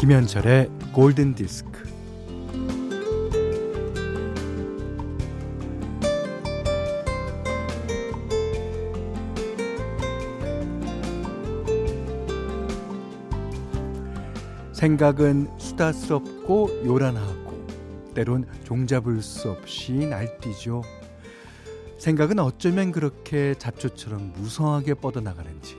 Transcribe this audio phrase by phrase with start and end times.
[0.00, 1.82] 김현철의 골든 디스크.
[14.72, 17.66] 생각은 수다스럽고 요란하고
[18.14, 20.80] 때론 종잡을 수 없이 날뛰죠.
[21.98, 25.76] 생각은 어쩌면 그렇게 잡초처럼 무성하게 뻗어나가는지.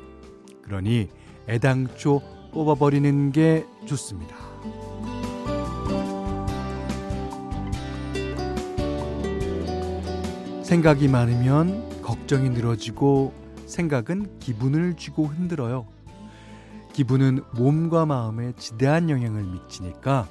[0.62, 1.09] 그러니
[1.50, 4.36] 애당초 뽑아버리는 게 좋습니다.
[10.64, 13.34] 생각이 많으면 걱정이 늘어지고
[13.66, 15.88] 생각은 기분을 쥐고 흔들어요.
[16.94, 20.28] 기분은 몸과 마음에 지대한 영향을 미치니까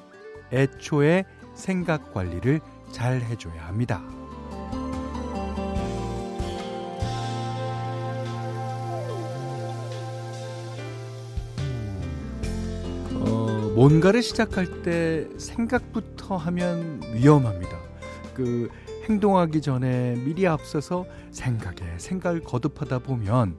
[0.53, 4.03] 애초에 생각 관리를 잘 해줘야 합니다.
[13.75, 17.79] 뭔가를 시작할 때 생각부터 하면 위험합니다.
[18.35, 18.69] 그
[19.09, 23.57] 행동하기 전에 미리 앞서서 생각에 생각을 거듭하다 보면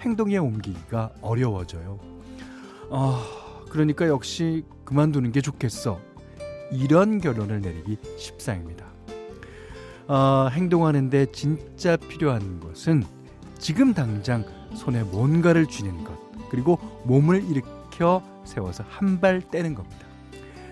[0.00, 2.00] 행동에 옮기기가 어려워져요.
[2.90, 3.24] 아,
[3.70, 6.00] 그러니까 역시 그만두는 게 좋겠어.
[6.72, 8.86] 이런 결론을 내리기 십상입니다.
[10.08, 13.04] 아, 행동하는데 진짜 필요한 것은
[13.58, 16.18] 지금 당장 손에 뭔가를 쥐는 것,
[16.50, 17.60] 그리고 몸을 일으
[17.92, 20.06] 켜 세워서 한 발 떼는 겁니다.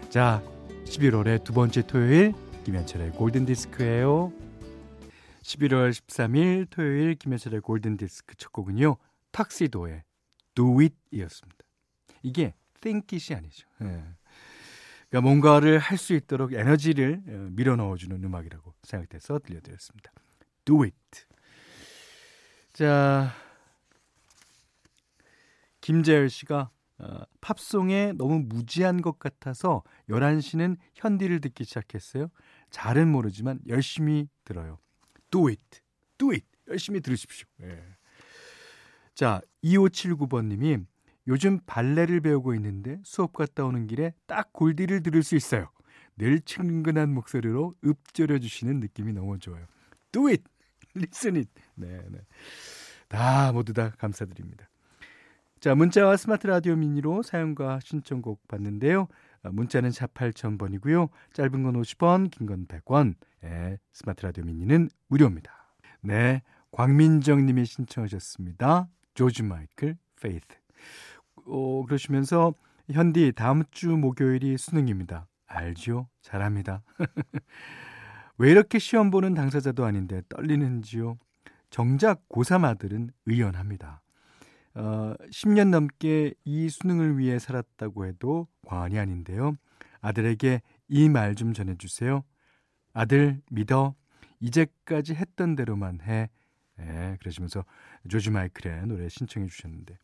[0.08, 0.42] 자,
[0.86, 2.32] 11월의 두 번째 토요일
[2.64, 4.32] 김현철의 골든 디스크예요.
[5.42, 8.96] 11월 13일 토요일 김현철의 골든 디스크 첫 곡은요.
[9.32, 10.02] 탁시도의
[10.54, 11.64] Do It이었습니다.
[12.22, 13.66] 이게 think it이 아니죠.
[13.82, 14.02] 예.
[15.08, 20.12] 그러니까 뭔가를 할 수 있도록 에너지를 어, 밀어 넣어주는 음악이라고 생각돼서 들려드렸습니다.
[20.64, 20.94] Do it.
[22.72, 23.32] 자,
[25.81, 26.70] 김재열 씨가
[27.00, 32.28] 어, 팝송에 너무 무지한 것 같아서 11시는 현디를 듣기 시작했어요.
[32.71, 34.78] 잘은 모르지만 열심히 들어요.
[35.31, 35.81] Do it.
[36.19, 36.47] Do it.
[36.69, 37.47] 열심히 들으십시오.
[37.62, 37.83] 예.
[39.15, 40.84] 자, 2579번님이
[41.27, 45.71] 요즘 발레를 배우고 있는데 수업 갔다 오는 길에 딱 골디를 들을 수 있어요.
[46.17, 49.67] 늘 친근한 목소리로 읊조려 주시는 느낌이 너무 좋아요.
[50.12, 50.43] Do it.
[50.97, 51.50] Listen it.
[51.75, 52.19] 네, 네.
[53.09, 54.69] 다 모두 다 감사드립니다.
[55.60, 59.09] 자, 문자와 스마트 라디오 미니로 사연과 신청곡 받는데요.
[59.43, 61.10] 아, 문자는 4 8000번이고요.
[61.34, 63.15] 짧은 건 50원, 긴 건 100원.
[63.44, 65.53] 예, 스마트 라디오 미니는 무료입니다.
[66.03, 68.88] 네, 광민정 님이 신청하셨습니다.
[69.12, 70.47] 조지 마이클 Faith.
[71.47, 72.54] 어, 그러시면서
[72.91, 75.26] 현디 다음 주 목요일이 수능입니다.
[75.47, 76.09] 알죠?
[76.22, 76.82] 잘합니다.
[78.38, 81.19] 왜 이렇게 시험 보는 당사자도 아닌데 떨리는지요?
[81.69, 84.00] 정작 고3 아들은 의연합니다.
[84.80, 89.56] 어, 10년 넘게 이 수능을 위해 살았다고 해도 과언이 아닌데요.
[90.00, 92.24] 아들에게 이 말 좀 전해주세요.
[92.94, 93.94] 아들 믿어.
[94.40, 96.30] 이제까지 했던 대로만 해.
[96.78, 97.64] 네, 그러시면서
[98.08, 99.98] 조지 마이클의 노래 신청해 주셨는데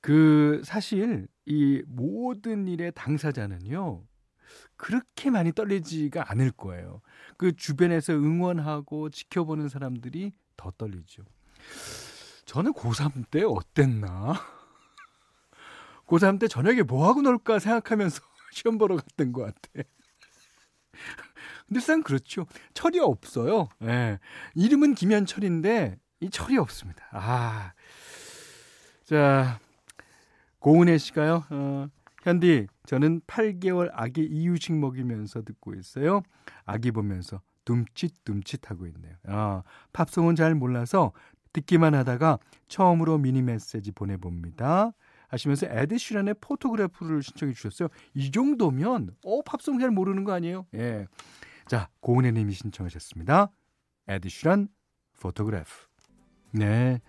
[0.00, 4.02] 그 사실 이 모든 일의 당사자는요.
[4.76, 7.02] 그렇게 많이 떨리지가 않을 거예요.
[7.36, 11.22] 그 주변에서 응원하고 지켜보는 사람들이 더 떨리죠.
[12.46, 14.34] 저는 고3 때 어땠나?
[16.06, 19.88] 고3 때 저녁에 뭐 하고 놀까 생각하면서 시험 보러 갔던 것 같아.
[21.66, 22.46] 근데 상 그렇죠.
[22.72, 23.68] 철이 없어요.
[23.82, 23.86] 예.
[23.86, 24.18] 네.
[24.54, 27.04] 이름은 김현철인데 이 철이 없습니다.
[27.10, 27.72] 아.
[29.04, 29.58] 자,
[30.60, 31.44] 고은혜 씨가요.
[31.50, 31.88] 어,
[32.22, 36.22] 현디, 저는 8개월 아기 이유식 먹이면서 듣고 있어요.
[36.64, 39.14] 아기 보면서 둠칫둠칫 하고 있네요.
[39.26, 41.12] 아, 팝송은 잘 몰라서
[41.56, 44.92] 듣기만 하다가 처음으로 미니 메시지 보내봅니다.
[45.28, 47.88] 하시면서 에드슈란의 포토그래프를 신청해 주셨어요.
[48.14, 50.66] 이 정도면 어 팝송 잘 모르는 거 아니에요?
[50.74, 51.06] 예.
[51.66, 53.50] 자, 고은혜 님이 신청하셨습니다.
[54.06, 54.68] 에드 시런
[55.18, 55.70] Photograph.
[56.52, 57.00] 네.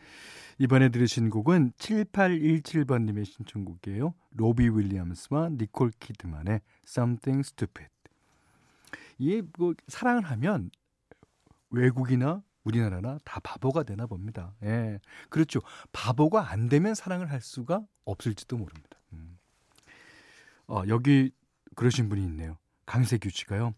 [0.60, 4.16] 이번에 들으신 곡은 7817번 님의 신청곡이에요.
[4.32, 7.92] 로비 윌리엄스와 니콜 키드만의 Something Stupid.
[9.20, 10.72] 이게 뭐 사랑을 하면
[11.70, 14.54] 외국이나 우리나라나 다 바보가 되나 봅니다.
[14.64, 15.00] 예.
[15.30, 15.62] 그렇죠.
[15.94, 19.00] 바보가 안 되면 사랑을 할 수가 없을지도 모릅니다.
[19.14, 19.38] 음.
[20.68, 21.32] 어, 여기
[21.76, 22.58] 그러신 분이 있네요.
[22.86, 23.74] 강세규 씨가요.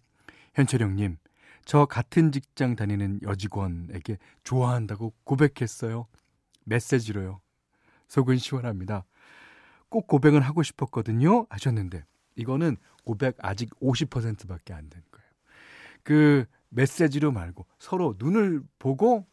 [0.55, 1.17] 현철 형님,
[1.65, 6.07] 저 같은 직장 다니는 여직원에게 좋아한다고 고백했어요.
[6.65, 7.41] 메시지로요.
[8.07, 9.05] 속은 시원합니다.
[9.89, 11.45] 꼭 고백은 하고 싶었거든요.
[11.49, 12.05] 하셨는데,
[12.35, 15.29] 이거는 고백 아직 50%밖에 안 된 거예요.
[16.03, 19.25] 그 메시지로 말고 서로 눈을 보고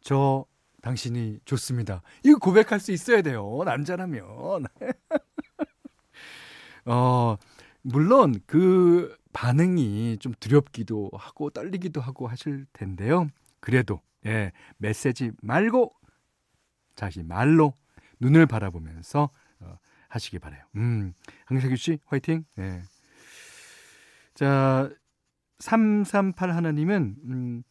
[0.00, 0.44] 저
[0.82, 2.02] 당신이 좋습니다.
[2.24, 3.62] 이거 고백할 수 있어야 돼요.
[3.64, 4.24] 남자라면.
[6.86, 7.36] 어,
[7.82, 13.28] 물론 그 반응이 좀 두렵기도 하고 떨리기도 하고 하실 텐데요.
[13.60, 15.94] 그래도 예, 메시지 말고
[16.94, 17.74] 자신 말로
[18.18, 19.30] 눈을 바라보면서
[19.60, 19.78] 어,
[20.08, 20.64] 하시기 바래요.
[20.76, 21.12] 음,
[21.46, 22.44] 황석규 씨 화이팅.
[22.58, 22.82] 예.
[24.34, 24.90] 자,
[25.60, 27.62] 338 하나님은 음,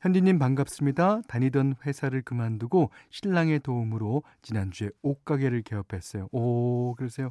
[0.00, 1.22] 현디님 반갑습니다.
[1.26, 6.28] 다니던 회사를 그만두고 신랑의 도움으로 지난주에 옷가게를 개업했어요.
[6.30, 7.30] 오, 그러세요.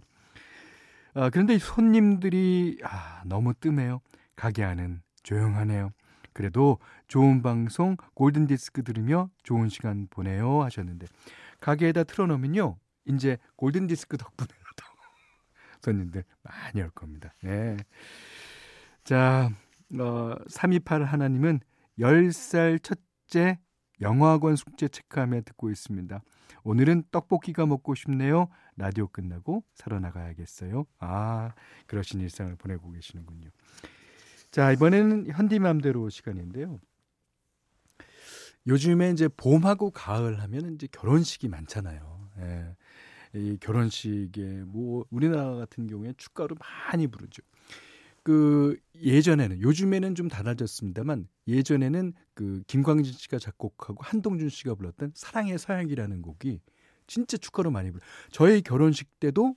[1.14, 4.02] 아, 그런데 손님들이 아, 너무 뜸해요.
[4.36, 5.92] 가게 안은 조용하네요.
[6.34, 6.78] 그래도
[7.08, 11.08] 좋은 방송 골든 디스크 들으며 좋은 시간 보내요 하셨는데
[11.62, 12.78] 가게에다 틀어놓으면요.
[13.06, 14.84] 이제 골든 디스크 덕분에라도
[15.82, 17.34] 손님들 많이 올 겁니다.
[17.42, 17.78] 네.
[19.04, 19.50] 자,
[19.96, 21.60] 어, 328 하나님은
[22.00, 23.60] 10살 첫째
[24.02, 26.22] 영어학원 숙제 체크하며 듣고 있습니다.
[26.64, 28.50] 오늘은 떡볶이가 먹고 싶네요.
[28.76, 30.86] 라디오 끝나고 사러 나가야겠어요.
[31.00, 31.54] 아,
[31.88, 33.50] 그러신 일상을 보내고 계시는군요.
[34.52, 36.80] 자, 이번에는 현디맘대로 시간인데요.
[38.68, 42.30] 요즘에 이제 봄하고 가을 하면 이제 결혼식이 많잖아요.
[42.40, 42.76] 예.
[43.34, 47.42] 이 결혼식에 뭐 우리나라 같은 경우에 축가로 많이 부르죠.
[48.28, 56.22] 그 예전에는 요즘에는 좀 달라졌습니다만 예전에는 그 김광진 씨가 작곡하고 한동준 씨가 불렀던 사랑의 서양이라는
[56.22, 56.60] 곡이
[57.08, 58.04] 진짜 축가로 많이 불러.
[58.30, 59.56] 저희 결혼식 때도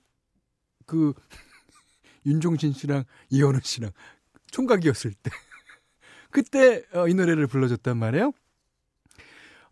[0.85, 1.13] 그
[2.25, 3.91] 윤종신 씨랑 이현우 씨랑
[4.51, 5.31] 총각이었을 때
[6.31, 8.31] 그때 어, 이 노래를 불러줬단 말이에요.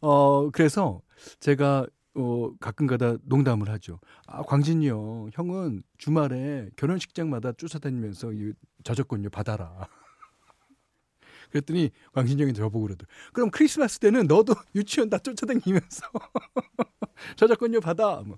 [0.02, 1.02] 어 그래서
[1.40, 1.88] 제가
[2.20, 4.00] 어, 가끔가다 농담을 하죠.
[4.28, 9.88] 아, 광진이 형, 형은 주말에 결혼식장마다 쫓아다니면서 이 저작권료 받아라.
[11.52, 13.16] 그랬더니 광진이 형이 저보고 그러더라고요.
[13.34, 16.06] 그럼 크리스마스 때는 너도 유치원 다 쫓아다니면서
[17.38, 18.22] 저작권료 받아.
[18.26, 18.38] 뭐.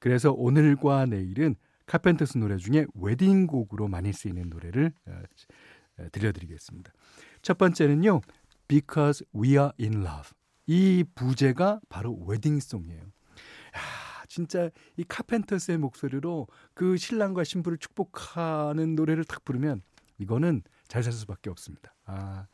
[0.00, 1.54] 그래서 오늘과 내일은
[1.86, 5.22] 카펜터스 노래 중에 웨딩곡으로 많이 쓰이는 노래를 어,
[5.98, 6.92] 어, 들려드리겠습니다.
[7.40, 8.20] 첫 번째는요.
[8.66, 10.37] Because We Are In Love.
[10.68, 13.00] 이 부제가 바로 웨딩송이에요.
[13.00, 13.80] 야,
[14.28, 19.82] 진짜 이 카펜터스의 목소리로 그 신랑과 신부를 축복하는 노래를 딱 부르면
[20.18, 21.94] 이거는 잘 살 수밖에 없습니다.
[22.04, 22.46] 아.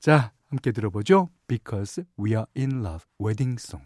[0.00, 1.30] 자, 함께 들어보죠.
[1.46, 3.80] Because We Are In Love 웨딩송.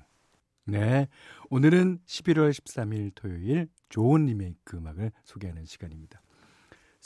[0.64, 1.08] 네.
[1.50, 6.22] 오늘은 11월 13일 토요일 좋은 리메이크 음악을 소개하는 시간입니다.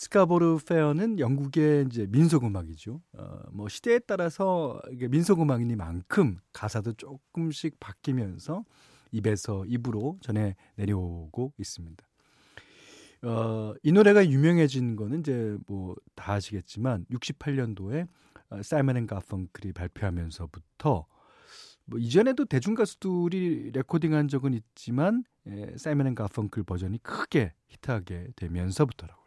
[0.02, 3.00] Scarborough Fair는 영국의 이제 민속 음악이죠.
[3.12, 8.64] 어, 뭐 시대에 따라서 이게 민속 음악이니만큼 가사도 조금씩 바뀌면서
[9.12, 12.04] 입에서 입으로 전해 내려오고 있습니다.
[13.22, 18.08] 어, 이 노래가 유명해진 거는 이제 뭐 다 아시겠지만 68년도에
[18.50, 21.06] 어, 사이먼 앤 가펑클이 발표하면서부터
[21.84, 29.21] 뭐 이전에도 대중 가수들이 레코딩한 적은 있지만 예, 사이먼 앤 가펑클 버전이 크게 히트하게 되면서부터라고.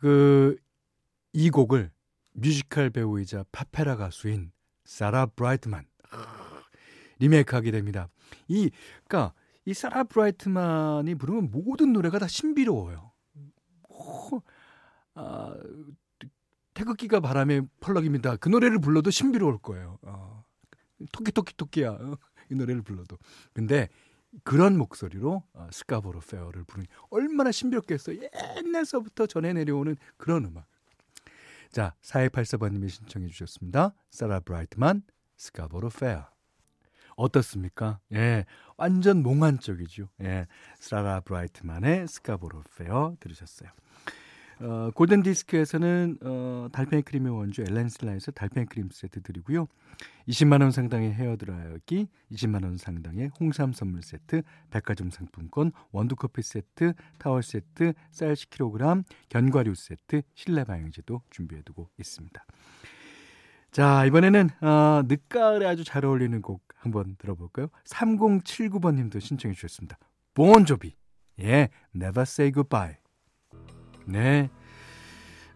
[0.00, 0.56] 그
[1.32, 1.90] 이 곡을
[2.32, 4.52] 뮤지컬 배우이자 파페라 가수인
[4.84, 5.86] 사라 브라이트만
[7.18, 8.08] 리메이크하게 됩니다.
[8.48, 8.70] 이
[9.04, 13.12] 그러니까 이 사라 브라이트만이 부르면 모든 노래가 다 신비로워요.
[13.88, 14.42] 오,
[15.14, 15.54] 아,
[16.74, 18.36] 태극기가 바람에 펄럭입니다.
[18.36, 19.98] 그 노래를 불러도 신비로울 거예요.
[20.02, 20.44] 어,
[21.12, 21.90] 토끼 토끼 토끼야.
[21.90, 22.16] 어,
[22.50, 23.18] 이 노래를 불러도.
[23.52, 23.88] 근데
[24.44, 28.12] 그런 목소리로 어, Scarborough Fair를 부르니 얼마나 신비롭겠어.
[28.56, 30.66] 옛날서부터 전해 내려오는 그런 음악.
[31.70, 33.94] 자, 4284번님이 신청해 주셨습니다.
[34.10, 35.02] 사라 브라이트만,
[35.36, 36.28] Scarborough Fair.
[37.16, 38.00] 어떻습니까?
[38.12, 38.44] 예,
[38.76, 40.08] 완전 몽환적이죠.
[40.22, 40.46] 예,
[40.78, 43.70] 사라 브라이트만의 Scarborough Fair 들으셨어요.
[44.60, 49.66] 어, 골든 디스크에서는 어, 달팽이 크림의 원조 엘렌슬라에서 달팽이 크림 세트 드리고요.
[50.28, 56.42] 20만 원 상당의 헤어 드라이기, 20만 원 상당의 홍삼 선물 세트, 백화점 상품권, 원두 커피
[56.42, 62.44] 세트, 타월 세트, 쌀 10kg, 견과류 세트, 실내 방향제도 준비해 두고 있습니다.
[63.70, 67.68] 자, 이번에는 어, 늦가을에 아주 잘 어울리는 곡 한번 들어볼까요?
[67.86, 69.96] 3079번 님도 신청해 주셨습니다.
[70.34, 70.96] 본조비.
[71.40, 72.96] 예, Never Say Goodbye.
[74.10, 74.50] 네.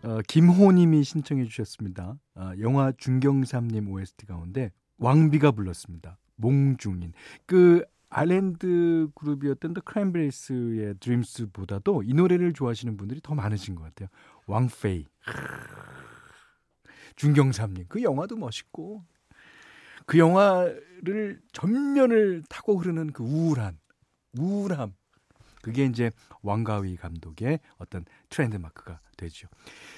[0.03, 2.17] 어, 김호님이 신청해 주셨습니다.
[2.37, 6.19] 어, 영화 중경삼님 OST 가운데 왕비가 불렀습니다.
[6.37, 7.13] 몽중인.
[7.47, 14.09] 그 아일랜드 그룹이었던 더 크랜베리스의 드림스보다도 이 노래를 좋아하시는 분들이 더 많으신 것 같아요.
[14.47, 15.07] 왕페이.
[17.17, 17.87] 중경삼님.
[17.89, 19.03] 그 영화도 멋있고
[20.07, 23.79] 그 영화를 전면을 타고 흐르는 그 우울한
[24.39, 24.95] 우울함
[25.65, 26.11] 그게 이제
[26.43, 29.49] 왕가위 감독의 어떤 트렌드 마크가 되죠.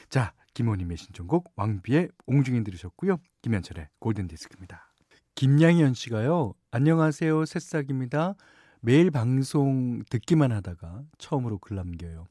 [0.09, 3.17] 자, 김호님의 신청곡 왕비의 옹중인 들으셨고요.
[3.43, 4.93] 김현철의 골든 디스크입니다.
[5.35, 6.55] 김양현 씨가요.
[6.71, 7.45] 안녕하세요.
[7.47, 8.37] 새싹입니다.
[8.81, 12.27] 매일 방송 듣기만 하다가 처음으로 글 남겨요.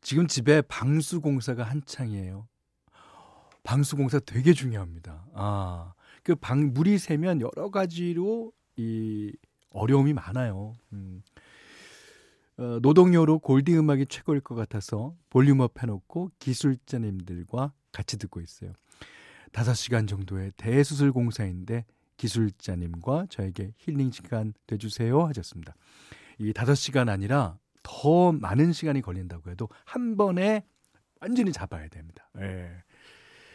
[0.00, 2.48] 지금 집에 방수 공사가 한창이에요.
[3.64, 5.26] 방수 공사 되게 중요합니다.
[5.34, 5.92] 아,
[6.22, 9.30] 그 방 물이 새면 여러 가지로 이
[9.72, 10.72] 어려움이 많아요.
[10.94, 11.22] 음.
[12.60, 18.74] 어, 노동요로 골디 음악이 최고일 것 같아서 볼륨업 해놓고 기술자님들과 같이 듣고 있어요.
[19.52, 21.86] 5시간 정도의 대수술 공사인데
[22.18, 25.74] 기술자님과 저에게 힐링 시간 돼주세요 하셨습니다.
[26.38, 30.66] 이 5시간 아니라 더 많은 시간이 걸린다고 해도 한 번에
[31.18, 32.28] 완전히 잡아야 됩니다.
[32.40, 32.70] 예.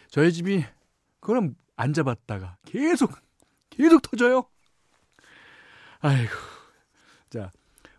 [0.09, 0.65] 저희 집이
[1.19, 3.11] 그럼 안 잡았다가 계속
[3.69, 4.45] 계속 터져요.
[5.99, 6.33] 아이고.
[7.29, 7.51] 자,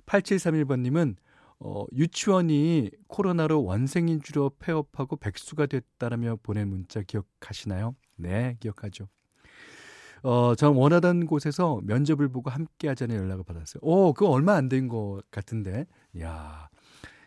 [0.07, 1.17] 8731번님은
[1.59, 7.95] 어, 유치원이 코로나로 원생인 주로 폐업하고 백수가 됐다라며 보낸 문자 기억하시나요?
[8.17, 9.09] 네, 기억하죠.
[10.23, 13.81] 어, 전 원하던 곳에서 면접을 보고 함께 하자는 연락을 받았어요.
[13.83, 15.87] 오, 그거 얼마 안 된 것 같은데.
[16.15, 16.69] 이야,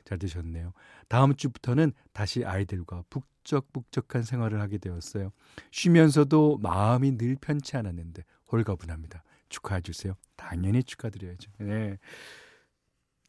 [0.05, 0.73] 잘 되셨네요.
[1.07, 5.31] 다음 주부터는 다시 아이들과 북적북적한 생활을 하게 되었어요.
[5.71, 9.23] 쉬면서도 마음이 늘 편치 않았는데 홀가분합니다.
[9.49, 10.15] 축하해 주세요.
[10.35, 11.51] 당연히 축하드려야죠.
[11.59, 11.97] 네.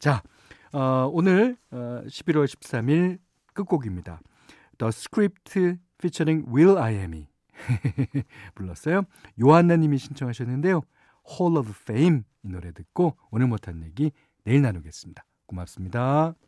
[0.01, 0.23] 자,
[0.73, 3.19] 어, 오늘 어, 11월 13일
[3.53, 4.23] 끝곡입니다.
[4.79, 7.29] The Script featuring Will I Am이
[8.55, 9.03] 불렀어요.
[9.39, 10.81] 요한나 님이 신청하셨는데요.
[11.31, 14.11] Hall of Fame 이 노래 듣고 오늘 못한 얘기
[14.45, 15.23] 내일 나누겠습니다.
[15.45, 16.35] 고맙습니다.